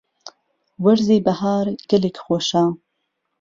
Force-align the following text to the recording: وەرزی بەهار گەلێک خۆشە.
وەرزی 0.83 1.23
بەهار 1.25 1.67
گەلێک 1.89 2.17
خۆشە. 2.25 2.63